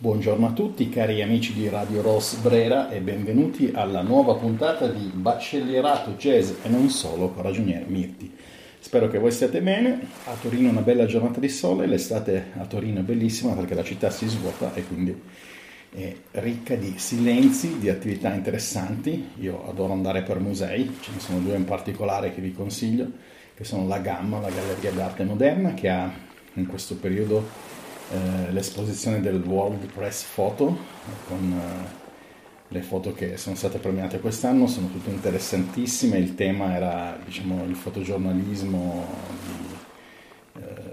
Buongiorno 0.00 0.46
a 0.46 0.52
tutti 0.52 0.88
cari 0.88 1.22
amici 1.22 1.52
di 1.52 1.68
Radio 1.68 2.02
Ross 2.02 2.36
Brera 2.36 2.88
e 2.88 3.00
benvenuti 3.00 3.72
alla 3.74 4.00
nuova 4.00 4.36
puntata 4.36 4.86
di 4.86 5.10
Baccellierato 5.12 6.12
Jazz 6.12 6.52
e 6.62 6.68
non 6.68 6.88
solo 6.88 7.30
con 7.30 7.42
ragioniere 7.42 7.84
Mirti. 7.88 8.32
Spero 8.78 9.08
che 9.08 9.18
voi 9.18 9.32
stiate 9.32 9.60
bene, 9.60 9.98
a 10.26 10.36
Torino 10.40 10.70
una 10.70 10.82
bella 10.82 11.04
giornata 11.06 11.40
di 11.40 11.48
sole, 11.48 11.88
l'estate 11.88 12.52
a 12.58 12.66
Torino 12.66 13.00
è 13.00 13.02
bellissima 13.02 13.54
perché 13.54 13.74
la 13.74 13.82
città 13.82 14.08
si 14.08 14.28
svuota 14.28 14.72
e 14.72 14.86
quindi 14.86 15.20
è 15.90 16.14
ricca 16.30 16.76
di 16.76 16.94
silenzi, 16.96 17.80
di 17.80 17.88
attività 17.88 18.32
interessanti. 18.32 19.30
Io 19.40 19.68
adoro 19.68 19.94
andare 19.94 20.22
per 20.22 20.38
musei, 20.38 20.96
ce 21.00 21.10
ne 21.12 21.18
sono 21.18 21.40
due 21.40 21.56
in 21.56 21.64
particolare 21.64 22.32
che 22.32 22.40
vi 22.40 22.52
consiglio, 22.52 23.10
che 23.52 23.64
sono 23.64 23.88
la 23.88 23.98
Gamma, 23.98 24.38
la 24.38 24.50
Galleria 24.50 24.92
d'Arte 24.92 25.24
Moderna, 25.24 25.74
che 25.74 25.88
ha 25.88 26.08
in 26.54 26.66
questo 26.66 26.94
periodo 26.94 27.76
eh, 28.10 28.52
l'esposizione 28.52 29.20
del 29.20 29.42
World 29.44 29.92
Press 29.92 30.24
Photo 30.34 30.76
con 31.26 31.52
eh, 31.52 32.06
le 32.68 32.82
foto 32.82 33.12
che 33.12 33.36
sono 33.36 33.56
state 33.56 33.78
premiate 33.78 34.20
quest'anno 34.20 34.66
sono 34.66 34.88
tutte 34.88 35.10
interessantissime, 35.10 36.18
il 36.18 36.34
tema 36.34 36.74
era 36.74 37.18
diciamo, 37.22 37.64
il 37.64 37.74
fotogiornalismo 37.74 39.06
di, 39.44 40.60
eh, 40.60 40.92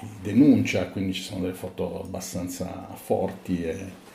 di, 0.00 0.08
denuncia, 0.22 0.86
quindi 0.86 1.12
ci 1.12 1.22
sono 1.22 1.42
delle 1.42 1.54
foto 1.54 2.02
abbastanza 2.02 2.88
forti 2.94 3.62
e 3.64 4.06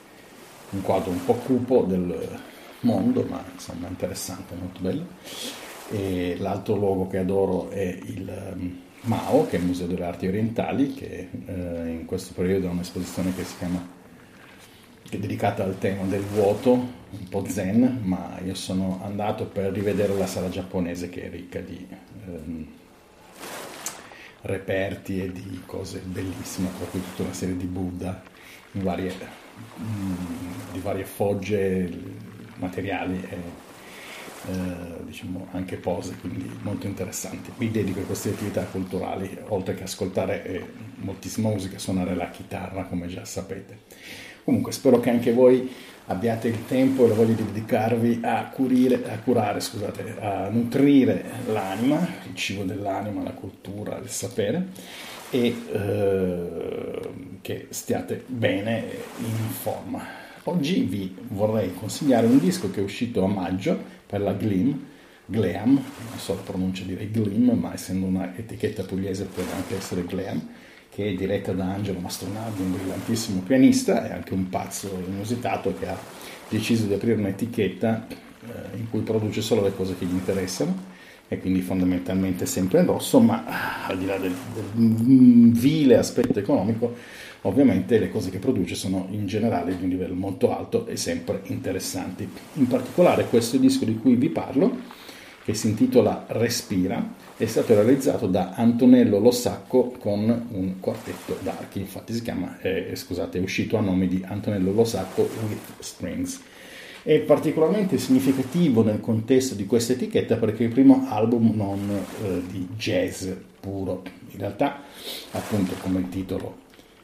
un 0.70 0.82
quadro 0.82 1.12
un 1.12 1.24
po' 1.24 1.36
cupo 1.36 1.84
del 1.84 2.40
mondo, 2.82 3.24
ma 3.30 3.44
insomma 3.54 3.88
interessante, 3.88 4.56
molto 4.56 4.80
bello. 4.82 5.06
E 5.90 6.36
l'altro 6.40 6.76
luogo 6.76 7.08
che 7.08 7.18
adoro 7.20 7.70
è 7.70 8.00
il 8.06 8.82
Mao, 9.04 9.46
che 9.48 9.58
è 9.58 9.60
il 9.60 9.66
Museo 9.66 9.88
delle 9.88 10.06
Arti 10.06 10.28
Orientali, 10.28 10.94
che 10.94 11.30
eh, 11.46 11.90
in 11.90 12.06
questo 12.06 12.34
periodo 12.34 12.68
ha 12.68 12.72
un'esposizione 12.72 13.36
che 13.36 13.44
si 13.44 13.58
chiama 13.58 14.02
che 15.10 15.18
è 15.18 15.20
dedicata 15.20 15.64
al 15.64 15.78
tema 15.78 16.04
del 16.04 16.22
vuoto, 16.22 16.72
un 16.72 17.28
po' 17.30 17.46
zen, 17.48 18.00
ma 18.04 18.40
io 18.44 18.56
sono 18.56 19.02
andato 19.04 19.46
per 19.46 19.72
rivedere 19.72 20.16
la 20.16 20.26
sala 20.26 20.50
giapponese 20.50 21.10
che 21.10 21.24
è 21.24 21.30
ricca 21.30 21.60
di 21.60 21.86
ehm, 22.26 22.68
reperti 24.42 25.22
e 25.22 25.32
di 25.32 25.62
cose 25.66 26.00
bellissime, 26.00 26.70
proprio 26.78 27.02
tutta 27.02 27.24
una 27.24 27.34
serie 27.34 27.58
di 27.58 27.66
Buddha 27.66 28.22
varie, 28.72 29.14
mh, 29.76 29.84
mm, 29.84 30.14
di 30.72 30.80
varie 30.80 31.06
fogge 31.06 31.90
materiali. 32.56 33.22
E, 33.30 33.72
eh, 34.48 35.04
diciamo 35.06 35.48
anche 35.52 35.78
pose, 35.78 36.16
quindi 36.20 36.50
molto 36.62 36.88
interessanti. 36.88 37.52
Mi 37.58 37.72
dedico 37.72 38.00
a 38.02 38.04
queste 38.04 38.30
attività 38.30 38.64
culturali, 38.64 39.38
oltre 39.48 39.76
che 39.76 39.84
ascoltare 39.84 40.46
eh, 40.46 40.66
moltissima 40.96 41.50
musica, 41.50 41.78
suonare 41.78 42.16
la 42.16 42.30
chitarra, 42.30 42.84
come 42.84 43.08
già 43.08 43.26
sapete. 43.26 43.80
Comunque 44.44 44.72
spero 44.72 45.00
che 45.00 45.10
anche 45.10 45.32
voi 45.32 45.72
abbiate 46.08 46.50
il 46.50 46.66
tempo 46.66 47.06
e 47.06 47.08
la 47.08 47.14
voglia 47.14 47.34
di 47.34 47.46
dedicarvi 47.46 48.20
a, 48.24 48.50
curire, 48.50 49.10
a 49.10 49.20
curare, 49.20 49.62
scusate, 49.62 50.16
a 50.20 50.50
nutrire 50.50 51.24
l'anima, 51.48 52.06
il 52.28 52.36
cibo 52.36 52.64
dell'anima, 52.64 53.24
la 53.24 53.32
cultura, 53.32 53.98
il 53.98 54.10
sapere 54.10 54.68
e 55.30 55.56
eh, 55.72 57.00
che 57.42 57.68
stiate 57.70 58.24
bene 58.28 58.84
in 59.20 59.50
forma. 59.50 60.23
Oggi 60.46 60.82
vi 60.82 61.16
vorrei 61.30 61.74
consigliare 61.74 62.28
un 62.28 62.38
disco 62.38 62.70
che 62.70 62.82
è 62.82 62.84
uscito 62.84 63.24
a 63.24 63.28
maggio 63.28 63.82
per 64.06 64.20
la 64.20 64.34
Glim, 64.34 64.78
Gleam, 65.26 65.70
non 65.70 66.18
so 66.18 66.34
la 66.34 66.42
pronuncia 66.42 66.84
direi 66.84 67.10
Glim, 67.10 67.52
ma 67.52 67.74
essendo 67.74 68.06
una 68.06 68.36
etichetta 68.36 68.84
pugliese 68.84 69.24
può 69.24 69.42
anche 69.56 69.78
essere 69.78 70.04
Gleam, 70.04 70.46
che 70.90 71.08
è 71.08 71.14
diretta 71.14 71.54
da 71.54 71.72
Angelo 71.72 72.00
Mastronardi, 72.00 72.62
un 72.62 72.74
brillantissimo 72.74 73.40
pianista 73.40 74.06
e 74.06 74.12
anche 74.12 74.34
un 74.34 74.50
pazzo 74.50 75.02
inusitato 75.08 75.74
che 75.80 75.88
ha 75.88 75.98
deciso 76.50 76.88
di 76.88 76.94
aprire 76.94 77.16
un'etichetta 77.20 78.06
eh, 78.46 78.78
in 78.78 78.90
cui 78.90 79.02
produce 79.02 79.42
solo 79.42 79.62
le 79.62 79.76
cose 79.76 79.98
che 79.98 80.06
gli 80.06 80.12
interessano 80.12 80.92
e 81.28 81.40
quindi 81.40 81.62
fondamentalmente 81.62 82.46
sempre 82.46 82.82
in 82.82 82.86
rosso, 82.86 83.20
ma 83.20 83.46
al 83.88 83.98
di 83.98 84.06
là 84.06 84.18
del, 84.18 84.34
del 84.54 85.52
vile 85.52 85.98
aspetto 85.98 86.40
economico, 86.40 86.96
ovviamente 87.42 87.98
le 87.98 88.10
cose 88.10 88.30
che 88.30 88.40
produce 88.40 88.76
sono 88.76 89.08
in 89.12 89.26
generale 89.26 89.76
di 89.76 89.84
un 89.84 89.90
livello 89.90 90.14
molto 90.14 90.56
alto 90.56 90.86
e 90.86 90.96
sempre 90.96 91.42
interessanti. 91.46 92.28
In 92.54 92.68
particolare 92.68 93.26
questo 93.26 93.58
disco 93.58 93.86
di 93.86 93.98
cui 93.98 94.16
vi 94.16 94.30
parlo, 94.30 95.02
che 95.44 95.54
si 95.54 95.68
intitola 95.68 96.26
Respira, 96.28 97.16
è 97.36 97.46
stato 97.46 97.74
realizzato 97.74 98.28
da 98.28 98.54
Antonello 98.56 99.20
Lossacco 99.20 99.94
con 100.00 100.48
un 100.52 100.80
quartetto 100.80 101.38
d'archi, 101.42 101.80
infatti 101.80 102.14
si 102.14 102.22
chiama, 102.22 102.60
eh, 102.62 102.92
scusate, 102.96 103.40
è 103.40 103.42
uscito 103.42 103.76
a 103.76 103.82
nome 103.82 104.08
di 104.08 104.24
Antonello 104.26 104.72
Lossacco 104.72 105.28
with 105.48 105.80
Strings. 105.80 106.42
È 107.04 107.20
particolarmente 107.20 107.98
significativo 107.98 108.82
nel 108.82 109.02
contesto 109.02 109.56
di 109.56 109.66
questa 109.66 109.92
etichetta 109.92 110.38
perché 110.38 110.64
è 110.64 110.68
il 110.68 110.74
primo 110.74 111.06
album 111.10 111.52
non 111.54 111.90
eh, 112.24 112.42
di 112.50 112.66
jazz 112.78 113.28
puro. 113.60 114.04
In 114.32 114.40
realtà, 114.40 114.80
appunto, 115.32 115.76
come 115.82 116.00
il 116.00 116.08
titolo 116.08 116.62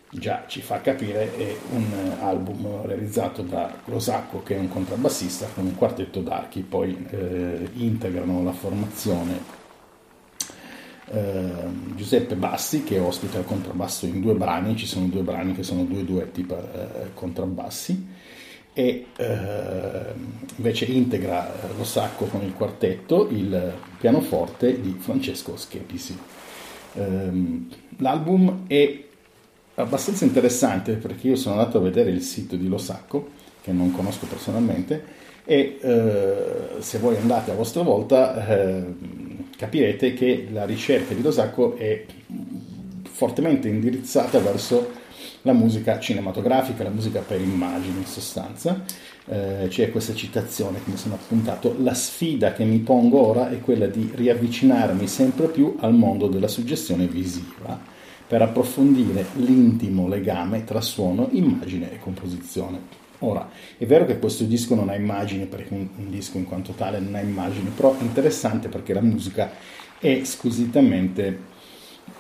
già 0.10 0.46
ci 0.48 0.62
fa 0.62 0.80
capire, 0.80 1.36
è 1.36 1.54
un 1.74 2.16
album 2.22 2.86
realizzato 2.86 3.42
da 3.42 3.76
Closacco, 3.84 4.42
che 4.42 4.56
è 4.56 4.60
un 4.60 4.70
contrabbassista, 4.70 5.48
con 5.54 5.66
un 5.66 5.76
quartetto 5.76 6.22
d'archi, 6.22 6.62
poi 6.62 7.06
eh, 7.10 7.68
integrano 7.74 8.42
la 8.42 8.54
formazione 8.54 9.58
eh, 11.12 11.52
Giuseppe 11.96 12.36
Bassi, 12.36 12.84
che 12.84 13.00
ospita 13.00 13.38
il 13.40 13.46
contrabbasso 13.46 14.06
in 14.06 14.22
due 14.22 14.34
brani, 14.34 14.76
ci 14.76 14.86
sono 14.86 15.08
due 15.08 15.22
brani 15.24 15.54
che 15.54 15.64
sono 15.64 15.84
due 15.84 16.06
duetti 16.06 16.44
per 16.44 16.60
eh, 16.60 17.14
contrabbassi, 17.14 18.08
e 18.74 19.07
eh, 19.16 20.02
invece 20.56 20.85
integra 20.85 21.53
lo 21.75 21.84
sacco 21.84 22.25
con 22.25 22.44
il 22.44 22.53
quartetto 22.53 23.28
il 23.30 23.74
pianoforte 24.00 24.80
di 24.80 24.96
Francesco 25.00 25.57
Schepisi. 25.57 26.18
Ehm, 26.94 27.69
l'album 27.97 28.68
è 28.68 29.03
abbastanza 29.75 30.25
interessante 30.25 30.94
perché 30.94 31.28
io 31.28 31.35
sono 31.35 31.57
andato 31.57 31.78
a 31.78 31.81
vedere 31.81 32.09
il 32.09 32.22
sito 32.22 32.56
di 32.56 32.68
Lo 32.68 32.78
Sacco, 32.78 33.30
che 33.62 33.72
non 33.72 33.91
conosco 33.91 34.25
personalmente, 34.28 35.18
e 35.46 35.80
eh, 35.81 36.81
se 36.81 37.00
voi 37.00 37.16
andate 37.18 37.51
a 37.51 37.56
vostra 37.56 37.81
volta 37.81 38.47
eh, 38.47 38.84
capirete 39.57 40.13
che 40.13 40.47
la 40.51 40.66
ricerca 40.66 41.13
di 41.13 41.22
Lo 41.22 41.31
Sacco 41.31 41.75
è 41.75 42.06
fortemente 43.03 43.68
indirizzata 43.68 44.40
verso 44.40 44.91
la 45.44 45.53
musica 45.53 46.00
cinematografica, 46.00 46.84
la 46.84 46.90
musica 46.90 47.19
per 47.22 47.41
immagini 47.41 48.00
in 48.00 48.06
sostanza. 48.06 48.84
Eh, 49.25 49.68
c'è 49.69 49.91
questa 49.91 50.13
citazione 50.13 50.84
che 50.84 50.90
mi 50.90 50.97
sono 50.97 51.16
appuntato, 51.16 51.75
la 51.80 51.94
sfida 51.94 52.53
che 52.53 52.63
mi 52.63 52.80
pongo 52.80 53.19
ora 53.19 53.50
è 53.52 53.59
quella 53.59 53.85
di 53.85 54.12
riavvicinarmi 54.13 55.07
sempre 55.07 55.47
più 55.47 55.75
al 55.80 55.94
mondo 55.94 56.28
della 56.28 56.47
suggestione 56.47 57.06
visiva 57.06 57.97
per 58.30 58.41
approfondire 58.44 59.25
l'intimo 59.35 60.07
legame 60.07 60.63
tra 60.63 60.81
suono, 60.81 61.30
immagine 61.31 61.91
e 61.91 62.00
composizione. 62.00 62.97
Ora, 63.19 63.50
è 63.78 63.86
vero 63.86 64.06
che 64.06 64.19
questo 64.19 64.44
disco 64.44 64.75
non 64.75 64.90
ha 64.90 64.96
immagini, 64.96 65.46
perché 65.46 65.74
un, 65.74 65.88
un 65.97 66.09
disco 66.09 66.38
in 66.38 66.46
quanto 66.46 66.74
tale 66.74 67.00
non 67.00 67.16
ha 67.16 67.19
immagini, 67.19 67.69
però 67.75 67.97
è 67.97 68.01
interessante 68.01 68.69
perché 68.69 68.94
la 68.94 69.01
musica 69.01 69.51
è 70.00 70.22
squisitamente 70.24 71.49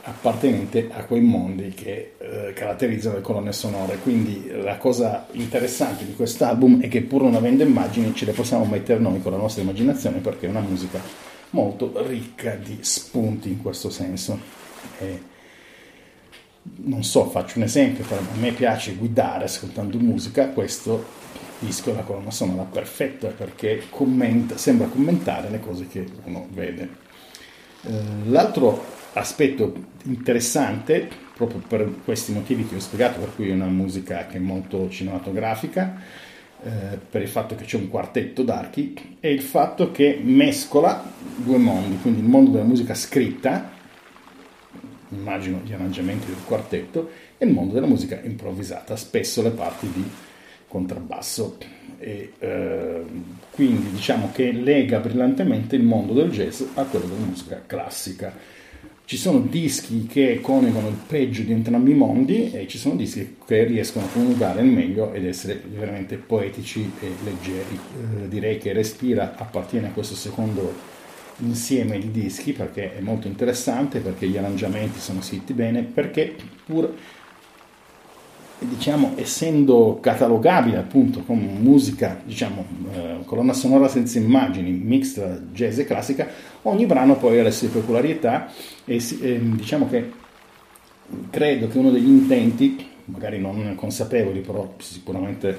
appartenente 0.03 0.89
a 0.91 1.03
quei 1.03 1.21
mondi 1.21 1.69
che 1.69 2.13
eh, 2.17 2.53
caratterizzano 2.53 3.15
le 3.15 3.21
colonne 3.21 3.51
sonore. 3.51 3.97
Quindi 3.97 4.49
la 4.49 4.77
cosa 4.77 5.27
interessante 5.31 6.05
di 6.05 6.15
quest'album 6.15 6.81
è 6.81 6.87
che 6.87 7.01
pur 7.01 7.23
non 7.23 7.35
avendo 7.35 7.63
immagini 7.63 8.13
ce 8.15 8.25
le 8.25 8.31
possiamo 8.31 8.65
mettere 8.65 8.99
noi 8.99 9.21
con 9.21 9.31
la 9.31 9.37
nostra 9.37 9.61
immaginazione 9.61 10.19
perché 10.19 10.47
è 10.47 10.49
una 10.49 10.61
musica 10.61 10.99
molto 11.51 11.91
ricca 12.05 12.55
di 12.55 12.79
spunti 12.81 13.49
in 13.49 13.61
questo 13.61 13.89
senso. 13.89 14.39
E 14.99 15.21
non 16.75 17.03
so, 17.03 17.25
faccio 17.29 17.57
un 17.57 17.63
esempio, 17.63 18.05
però 18.05 18.21
a 18.21 18.37
me 18.37 18.51
piace 18.51 18.95
guidare 18.95 19.45
ascoltando 19.45 19.97
musica, 19.97 20.49
questo 20.49 21.17
disco 21.59 21.91
è 21.91 21.93
la 21.93 22.01
colonna 22.01 22.31
sonora 22.31 22.63
perfetta 22.63 23.27
perché 23.27 23.83
commenta, 23.89 24.57
sembra 24.57 24.87
commentare 24.87 25.49
le 25.49 25.59
cose 25.59 25.87
che 25.87 26.05
uno 26.23 26.47
vede. 26.51 27.07
Eh, 27.83 27.91
l'altro 28.25 28.97
aspetto 29.13 29.73
interessante, 30.03 31.07
proprio 31.35 31.61
per 31.65 31.89
questi 32.03 32.31
motivi 32.31 32.67
che 32.67 32.75
ho 32.75 32.79
spiegato, 32.79 33.19
per 33.19 33.35
cui 33.35 33.49
è 33.49 33.53
una 33.53 33.65
musica 33.65 34.27
che 34.27 34.37
è 34.37 34.39
molto 34.39 34.89
cinematografica, 34.89 36.01
eh, 36.61 36.97
per 37.09 37.21
il 37.21 37.29
fatto 37.29 37.55
che 37.55 37.63
c'è 37.63 37.77
un 37.77 37.87
quartetto 37.87 38.43
d'archi, 38.43 39.17
è 39.19 39.27
il 39.27 39.41
fatto 39.41 39.91
che 39.91 40.19
mescola 40.21 41.01
due 41.37 41.57
mondi, 41.57 41.97
quindi 42.01 42.19
il 42.19 42.27
mondo 42.27 42.51
della 42.51 42.65
musica 42.65 42.93
scritta, 42.93 43.71
immagino 45.09 45.61
gli 45.63 45.73
arrangiamenti 45.73 46.27
del 46.27 46.43
quartetto, 46.45 47.09
e 47.37 47.45
il 47.45 47.53
mondo 47.53 47.73
della 47.73 47.87
musica 47.87 48.19
improvvisata, 48.21 48.95
spesso 48.97 49.41
le 49.41 49.51
parti 49.51 49.89
di 49.91 50.03
contrabbasso. 50.67 51.57
E, 51.97 52.33
eh, 52.39 53.01
quindi 53.51 53.91
diciamo 53.91 54.31
che 54.33 54.51
lega 54.51 54.99
brillantemente 54.99 55.75
il 55.75 55.83
mondo 55.83 56.13
del 56.13 56.29
jazz 56.29 56.61
a 56.75 56.83
quello 56.83 57.07
della 57.07 57.25
musica 57.25 57.61
classica 57.65 58.33
ci 59.09 59.17
sono 59.17 59.39
dischi 59.39 60.05
che 60.05 60.39
coniugano 60.39 60.89
il 60.89 60.97
peggio 61.07 61.41
di 61.41 61.51
entrambi 61.51 61.89
i 61.89 61.95
mondi 61.95 62.51
e 62.51 62.67
ci 62.67 62.77
sono 62.77 62.93
dischi 62.93 63.37
che 63.43 63.63
riescono 63.63 64.05
a 64.05 64.09
coniugare 64.09 64.61
il 64.61 64.67
meglio 64.67 65.13
ed 65.13 65.25
essere 65.25 65.59
veramente 65.65 66.17
poetici 66.17 66.91
e 66.99 67.07
leggeri. 67.23 67.79
Eh, 68.21 68.27
direi 68.27 68.59
che 68.59 68.71
Respira 68.71 69.33
appartiene 69.35 69.87
a 69.87 69.91
questo 69.93 70.13
secondo 70.13 70.71
insieme 71.37 71.97
di 71.97 72.11
dischi 72.11 72.53
perché 72.53 72.97
è 72.97 72.99
molto 72.99 73.25
interessante, 73.25 73.97
perché 73.97 74.27
gli 74.27 74.37
arrangiamenti 74.37 74.99
sono 74.99 75.23
scritti 75.23 75.53
bene, 75.53 75.81
perché 75.81 76.35
pur 76.63 76.93
diciamo, 78.59 79.13
essendo 79.15 79.99
catalogabile 80.01 80.77
appunto 80.77 81.21
come 81.21 81.43
musica, 81.43 82.19
diciamo, 82.23 82.65
eh, 82.91 83.17
colonna 83.25 83.53
sonora 83.53 83.87
senza 83.87 84.19
immagini, 84.19 84.71
mixta 84.71 85.39
jazz 85.51 85.77
e 85.77 85.85
classica, 85.85 86.27
ogni 86.63 86.85
brano 86.85 87.15
poi 87.15 87.39
ha 87.39 87.43
le 87.43 87.51
sue 87.51 87.69
peculiarità 87.69 88.51
e 88.83 89.01
eh, 89.21 89.39
diciamo 89.41 89.87
che 89.87 90.11
credo 91.29 91.67
che 91.67 91.77
uno 91.77 91.89
degli 91.89 92.09
intenti, 92.09 92.85
magari 93.05 93.39
non 93.39 93.75
consapevoli, 93.75 94.41
però 94.41 94.73
sicuramente 94.77 95.57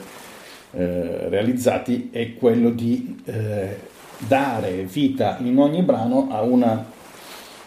eh, 0.73 1.29
realizzati, 1.29 2.11
è 2.12 2.35
quello 2.35 2.70
di 2.70 3.23
eh, 3.25 3.76
dare 4.19 4.85
vita 4.85 5.38
in 5.41 5.58
ogni 5.58 5.82
brano 5.82 6.29
a 6.31 6.43
una 6.43 6.99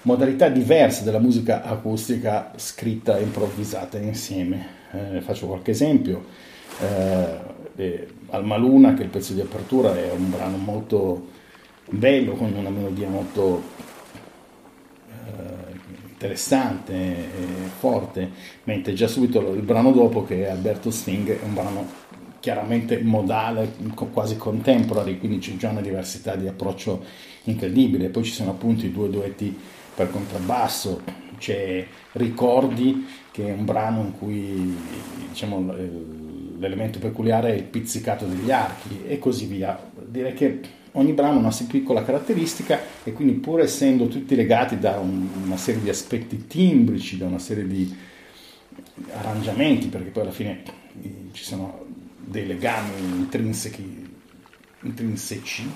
modalità 0.03 0.49
diversa 0.49 1.03
della 1.03 1.19
musica 1.19 1.63
acustica 1.63 2.51
scritta 2.55 3.17
e 3.17 3.23
improvvisata 3.23 3.97
insieme 3.97 4.81
eh, 4.93 5.21
faccio 5.21 5.47
qualche 5.47 5.71
esempio. 5.71 6.23
Eh, 6.79 8.07
Alma 8.29 8.57
Luna, 8.57 8.93
che 8.93 9.01
è 9.01 9.05
il 9.05 9.09
pezzo 9.09 9.33
di 9.33 9.41
apertura, 9.41 9.95
è 9.95 10.11
un 10.11 10.29
brano 10.29 10.57
molto 10.57 11.27
bello, 11.89 12.33
con 12.33 12.53
una 12.53 12.69
melodia 12.69 13.07
molto 13.07 13.61
eh, 15.09 15.73
interessante 16.09 16.93
e 16.93 17.27
forte, 17.77 18.29
mentre 18.63 18.93
già 18.93 19.07
subito 19.07 19.53
il 19.53 19.61
brano 19.61 19.91
dopo, 19.91 20.23
che 20.23 20.45
è 20.45 20.49
Alberto 20.49 20.91
Sting, 20.91 21.39
è 21.39 21.43
un 21.43 21.53
brano 21.53 21.87
chiaramente 22.43 22.99
modale, 22.99 23.73
quasi 24.11 24.35
contemporary, 24.35 25.17
quindi 25.17 25.37
c'è 25.37 25.55
già 25.55 25.69
una 25.69 25.79
diversità 25.79 26.35
di 26.35 26.45
approccio 26.45 27.01
incredibile. 27.45 28.09
Poi 28.09 28.25
ci 28.25 28.33
sono 28.33 28.51
appunto 28.51 28.85
i 28.85 28.91
due 28.91 29.09
duetti 29.09 29.57
per 29.95 30.11
contrabbasso, 30.11 31.03
c'è 31.37 31.87
Ricordi 32.11 33.07
che 33.31 33.47
è 33.47 33.53
un 33.53 33.63
brano 33.63 34.01
in 34.01 34.11
cui 34.17 34.75
diciamo, 35.29 35.73
l'elemento 36.59 36.99
peculiare 36.99 37.53
è 37.53 37.55
il 37.55 37.63
pizzicato 37.63 38.25
degli 38.25 38.51
archi 38.51 39.03
e 39.07 39.19
così 39.19 39.45
via. 39.45 39.79
Direi 40.05 40.33
che 40.33 40.59
ogni 40.91 41.13
brano 41.13 41.37
ha 41.37 41.39
una 41.39 41.55
piccola 41.65 42.03
caratteristica 42.03 42.77
e 43.05 43.13
quindi 43.13 43.35
pur 43.35 43.61
essendo 43.61 44.09
tutti 44.09 44.35
legati 44.35 44.79
da 44.79 44.99
un, 44.99 45.29
una 45.45 45.55
serie 45.55 45.81
di 45.81 45.89
aspetti 45.89 46.45
timbrici, 46.45 47.17
da 47.17 47.25
una 47.25 47.39
serie 47.39 47.65
di 47.65 47.95
arrangiamenti, 49.13 49.87
perché 49.87 50.09
poi 50.09 50.23
alla 50.23 50.31
fine 50.33 50.61
ci 51.31 51.43
sono 51.45 51.85
dei 52.25 52.45
legami 52.45 52.91
intrinseci, 52.99 54.15
intrinseci 54.81 55.71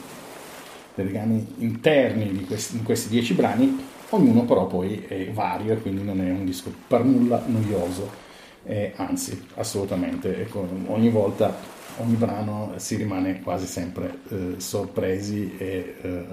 dei 0.95 1.05
legami 1.05 1.45
interni 1.57 2.45
questi, 2.45 2.77
in 2.77 2.83
questi 2.83 3.09
dieci 3.09 3.33
brani, 3.33 3.77
ognuno 4.09 4.45
però 4.45 4.65
poi 4.65 5.03
è 5.07 5.29
vario 5.31 5.73
e 5.73 5.81
quindi 5.81 6.03
non 6.03 6.19
è 6.19 6.31
un 6.31 6.44
disco 6.44 6.73
per 6.88 7.03
nulla 7.03 7.44
noioso, 7.45 8.09
eh, 8.63 8.94
anzi 8.95 9.45
assolutamente, 9.55 10.41
ecco, 10.41 10.67
ogni 10.88 11.09
volta, 11.09 11.55
ogni 11.97 12.15
brano 12.15 12.73
si 12.77 12.95
rimane 12.95 13.41
quasi 13.41 13.67
sempre 13.67 14.19
eh, 14.29 14.55
sorpresi 14.57 15.55
e 15.57 15.95
eh, 16.01 16.25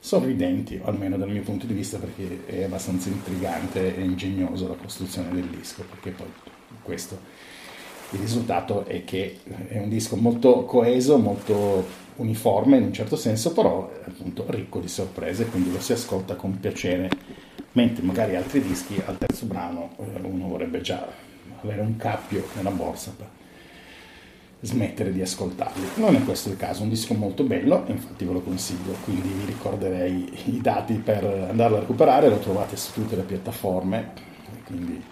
sorridenti, 0.00 0.80
almeno 0.82 1.16
dal 1.16 1.30
mio 1.30 1.42
punto 1.42 1.66
di 1.66 1.74
vista 1.74 1.98
perché 1.98 2.44
è 2.46 2.64
abbastanza 2.64 3.08
intrigante 3.08 3.96
e 3.96 4.02
ingegnoso 4.02 4.68
la 4.68 4.74
costruzione 4.74 5.30
del 5.32 5.46
disco, 5.46 5.84
perché 5.88 6.10
poi 6.10 6.26
questo 6.82 7.18
il 8.10 8.20
risultato 8.20 8.84
è 8.84 9.04
che 9.04 9.38
è 9.68 9.78
un 9.78 9.88
disco 9.88 10.16
molto 10.16 10.64
coeso, 10.64 11.18
molto 11.18 12.04
uniforme 12.16 12.76
in 12.76 12.84
un 12.84 12.92
certo 12.92 13.16
senso, 13.16 13.52
però 13.52 13.90
appunto 14.06 14.44
ricco 14.48 14.78
di 14.78 14.88
sorprese, 14.88 15.46
quindi 15.46 15.72
lo 15.72 15.80
si 15.80 15.92
ascolta 15.92 16.34
con 16.34 16.58
piacere, 16.58 17.10
mentre 17.72 18.04
magari 18.04 18.36
altri 18.36 18.62
dischi 18.62 19.00
al 19.04 19.18
terzo 19.18 19.46
brano 19.46 19.90
eh, 19.98 20.20
uno 20.22 20.48
vorrebbe 20.48 20.80
già 20.80 21.06
avere 21.62 21.80
un 21.80 21.96
cappio 21.96 22.46
nella 22.54 22.70
borsa 22.70 23.12
per 23.16 23.26
smettere 24.60 25.12
di 25.12 25.20
ascoltarli. 25.20 25.86
Non 25.96 26.14
è 26.14 26.24
questo 26.24 26.48
il 26.48 26.56
caso, 26.56 26.82
un 26.82 26.88
disco 26.88 27.14
molto 27.14 27.44
bello, 27.44 27.84
infatti 27.88 28.24
ve 28.24 28.32
lo 28.32 28.40
consiglio, 28.40 28.94
quindi 29.04 29.28
vi 29.28 29.44
ricorderei 29.46 30.32
i 30.46 30.60
dati 30.60 30.94
per 30.94 31.24
andarlo 31.24 31.76
a 31.76 31.80
recuperare, 31.80 32.28
lo 32.28 32.38
trovate 32.38 32.76
su 32.76 32.92
tutte 32.92 33.16
le 33.16 33.22
piattaforme, 33.22 34.12
quindi 34.64 35.02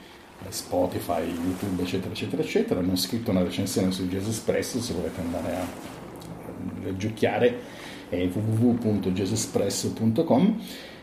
Spotify, 0.51 1.23
YouTube, 1.23 1.83
eccetera, 1.83 2.13
eccetera, 2.13 2.43
eccetera. 2.43 2.81
Hanno 2.81 2.97
scritto 2.97 3.31
una 3.31 3.43
recensione 3.43 3.93
su 3.93 4.09
Jazz 4.09 4.29
Espresso 4.29 4.81
se 4.81 4.95
volete 4.95 5.21
andare 5.21 5.55
a 5.55 5.67
giucchiare 6.97 7.59
è 8.09 8.27
www.jazzespresso.com 8.33 10.63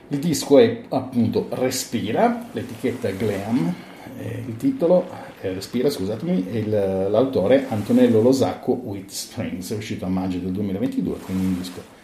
il 0.10 0.20
disco 0.20 0.60
è 0.60 0.82
appunto 0.90 1.48
Respira 1.50 2.48
l'etichetta 2.52 3.10
Glam 3.12 3.74
il 4.46 4.58
titolo 4.58 5.08
eh, 5.42 5.54
Respira 5.54 5.90
scusatemi 5.90 6.48
il, 6.52 7.08
l'autore 7.10 7.66
Antonello 7.70 8.22
Losacco 8.22 8.74
with 8.74 9.10
Strings 9.10 9.72
è 9.72 9.76
uscito 9.76 10.06
a 10.06 10.10
maggio 10.10 10.38
del 10.38 10.52
2022 10.52 11.18
quindi 11.20 11.46
un 11.46 11.58
disco 11.58 12.00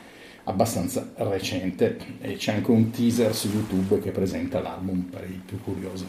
abbastanza 0.48 1.12
recente. 1.16 1.98
E 2.22 2.36
c'è 2.36 2.54
anche 2.54 2.72
un 2.72 2.90
teaser 2.90 3.36
su 3.36 3.50
YouTube 3.50 4.00
che 4.00 4.12
presenta 4.12 4.62
l'album 4.62 5.02
per 5.02 5.30
i 5.30 5.42
più 5.46 5.62
curiosi 5.62 6.06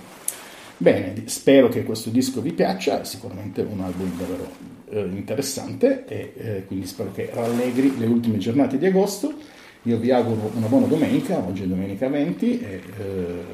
Bene, 0.81 1.25
spero 1.27 1.69
che 1.69 1.83
questo 1.83 2.09
disco 2.09 2.41
vi 2.41 2.53
piaccia, 2.53 3.03
sicuramente 3.03 3.63
un 3.63 3.81
album 3.81 4.17
davvero 4.17 4.49
eh, 4.91 5.01
interessante 5.01 6.05
e 6.07 6.33
eh, 6.37 6.65
quindi 6.67 6.87
spero 6.87 7.11
che 7.11 7.31
rallegri 7.35 7.99
le 7.99 8.07
ultime 8.07 8.39
giornate 8.39 8.79
di 8.79 8.87
agosto. 8.87 9.35
Io 9.83 9.99
vi 9.99 10.13
auguro 10.13 10.53
una 10.55 10.69
buona 10.69 10.87
domenica, 10.87 11.39
oggi 11.39 11.65
è 11.65 11.67
domenica 11.67 12.09
20 12.09 12.61
e 12.61 12.83
eh, 12.97 13.45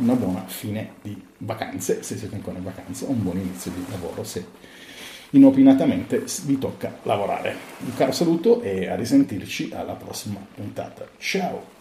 una 0.00 0.12
buona 0.16 0.44
fine 0.46 0.96
di 1.00 1.18
vacanze, 1.38 2.02
se 2.02 2.18
siete 2.18 2.34
ancora 2.34 2.58
in 2.58 2.64
vacanza, 2.64 3.06
un 3.06 3.22
buon 3.22 3.38
inizio 3.38 3.70
di 3.70 3.82
lavoro 3.90 4.22
se 4.22 4.44
inopinatamente 5.30 6.24
vi 6.44 6.58
tocca 6.58 6.98
lavorare. 7.04 7.56
Un 7.86 7.94
caro 7.94 8.12
saluto 8.12 8.60
e 8.60 8.86
a 8.86 8.96
risentirci 8.96 9.70
alla 9.72 9.94
prossima 9.94 10.44
puntata. 10.54 11.08
Ciao! 11.16 11.77